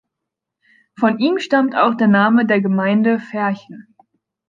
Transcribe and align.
Von 0.97 1.19
ihm 1.19 1.37
stammt 1.37 1.75
auch 1.75 1.93
der 1.93 2.07
Name 2.07 2.47
der 2.47 2.59
Gemeinde 2.59 3.19
Verchen. 3.19 3.95